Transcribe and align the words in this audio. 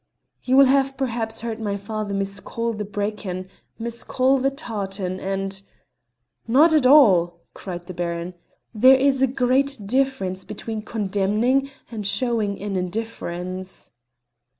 "You 0.41 0.57
will 0.57 0.65
have 0.65 0.97
perhaps 0.97 1.41
heard 1.41 1.59
my 1.59 1.77
father 1.77 2.15
miscall 2.15 2.73
the 2.73 2.83
breacan, 2.85 3.47
miscall 3.77 4.39
the 4.39 4.49
tartan, 4.49 5.19
and" 5.19 5.61
"Not 6.57 6.73
at 6.73 6.87
all," 6.87 7.41
cried 7.53 7.85
the 7.85 7.93
Baron. 7.93 8.33
"There 8.73 8.95
is 8.95 9.21
a 9.21 9.27
great 9.27 9.77
difference 9.85 10.43
between 10.43 10.81
condemning 10.81 11.69
and 11.91 12.07
showing 12.07 12.59
an 12.63 12.75
indifference." 12.77 13.91